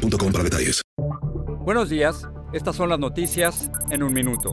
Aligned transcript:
para 0.00 0.44
detalles. 0.44 0.82
Buenos 1.64 1.90
días, 1.90 2.26
estas 2.52 2.76
son 2.76 2.88
las 2.88 2.98
noticias 2.98 3.70
en 3.90 4.02
un 4.02 4.12
minuto. 4.12 4.52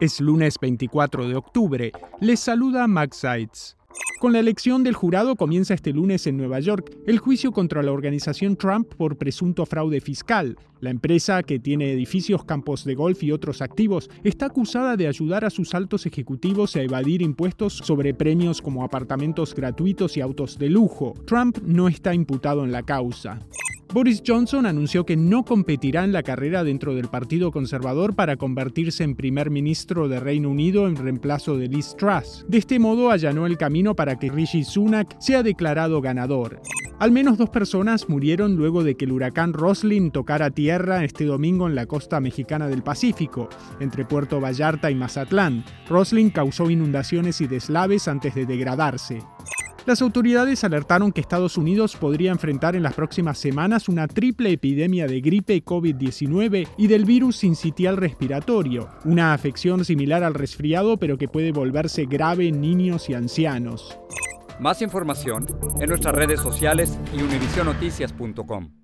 Es 0.00 0.20
lunes 0.20 0.56
24 0.60 1.28
de 1.28 1.36
octubre. 1.36 1.92
Les 2.20 2.40
saluda 2.40 2.86
Max 2.86 3.18
Seitz. 3.18 3.76
Con 4.20 4.32
la 4.32 4.40
elección 4.40 4.82
del 4.82 4.94
jurado 4.94 5.36
comienza 5.36 5.74
este 5.74 5.92
lunes 5.92 6.26
en 6.26 6.36
Nueva 6.36 6.58
York 6.58 6.90
el 7.06 7.18
juicio 7.18 7.52
contra 7.52 7.82
la 7.82 7.92
organización 7.92 8.56
Trump 8.56 8.94
por 8.94 9.16
presunto 9.16 9.66
fraude 9.66 10.00
fiscal. 10.00 10.56
La 10.80 10.90
empresa, 10.90 11.42
que 11.42 11.58
tiene 11.58 11.92
edificios, 11.92 12.44
campos 12.44 12.84
de 12.84 12.94
golf 12.94 13.22
y 13.22 13.32
otros 13.32 13.62
activos, 13.62 14.10
está 14.24 14.46
acusada 14.46 14.96
de 14.96 15.08
ayudar 15.08 15.44
a 15.44 15.50
sus 15.50 15.74
altos 15.74 16.06
ejecutivos 16.06 16.74
a 16.76 16.82
evadir 16.82 17.22
impuestos 17.22 17.74
sobre 17.74 18.14
premios 18.14 18.62
como 18.62 18.82
apartamentos 18.82 19.54
gratuitos 19.54 20.16
y 20.16 20.20
autos 20.20 20.58
de 20.58 20.70
lujo. 20.70 21.14
Trump 21.26 21.58
no 21.62 21.88
está 21.88 22.14
imputado 22.14 22.64
en 22.64 22.72
la 22.72 22.82
causa. 22.82 23.40
Boris 23.94 24.24
Johnson 24.26 24.66
anunció 24.66 25.06
que 25.06 25.16
no 25.16 25.44
competirá 25.44 26.02
en 26.02 26.12
la 26.12 26.24
carrera 26.24 26.64
dentro 26.64 26.96
del 26.96 27.06
Partido 27.06 27.52
Conservador 27.52 28.16
para 28.16 28.34
convertirse 28.34 29.04
en 29.04 29.14
primer 29.14 29.50
ministro 29.50 30.08
de 30.08 30.18
Reino 30.18 30.50
Unido 30.50 30.88
en 30.88 30.96
reemplazo 30.96 31.56
de 31.56 31.68
Liz 31.68 31.94
Truss. 31.96 32.44
De 32.48 32.58
este 32.58 32.80
modo 32.80 33.12
allanó 33.12 33.46
el 33.46 33.56
camino 33.56 33.94
para 33.94 34.18
que 34.18 34.32
Rishi 34.32 34.64
Sunak 34.64 35.14
sea 35.20 35.44
declarado 35.44 36.00
ganador. 36.00 36.60
Al 36.98 37.12
menos 37.12 37.38
dos 37.38 37.50
personas 37.50 38.08
murieron 38.08 38.56
luego 38.56 38.82
de 38.82 38.96
que 38.96 39.04
el 39.04 39.12
huracán 39.12 39.52
Roslin 39.52 40.10
tocara 40.10 40.50
tierra 40.50 41.04
este 41.04 41.24
domingo 41.24 41.68
en 41.68 41.76
la 41.76 41.86
costa 41.86 42.18
mexicana 42.18 42.66
del 42.66 42.82
Pacífico, 42.82 43.48
entre 43.78 44.04
Puerto 44.04 44.40
Vallarta 44.40 44.90
y 44.90 44.96
Mazatlán. 44.96 45.64
Roslin 45.88 46.30
causó 46.30 46.68
inundaciones 46.68 47.40
y 47.40 47.46
deslaves 47.46 48.08
antes 48.08 48.34
de 48.34 48.44
degradarse. 48.44 49.22
Las 49.86 50.00
autoridades 50.00 50.64
alertaron 50.64 51.12
que 51.12 51.20
Estados 51.20 51.58
Unidos 51.58 51.94
podría 51.96 52.30
enfrentar 52.30 52.74
en 52.74 52.82
las 52.82 52.94
próximas 52.94 53.36
semanas 53.36 53.86
una 53.88 54.08
triple 54.08 54.50
epidemia 54.50 55.06
de 55.06 55.20
gripe 55.20 55.62
COVID-19 55.62 56.68
y 56.78 56.86
del 56.86 57.04
virus 57.04 57.36
sincitial 57.36 57.98
respiratorio, 57.98 58.88
una 59.04 59.34
afección 59.34 59.84
similar 59.84 60.24
al 60.24 60.32
resfriado 60.32 60.96
pero 60.96 61.18
que 61.18 61.28
puede 61.28 61.52
volverse 61.52 62.06
grave 62.06 62.48
en 62.48 62.62
niños 62.62 63.10
y 63.10 63.14
ancianos. 63.14 63.98
Más 64.58 64.80
información 64.80 65.46
en 65.78 65.88
nuestras 65.90 66.14
redes 66.14 66.40
sociales 66.40 66.98
y 67.14 67.20
univisionoticias.com. 67.20 68.83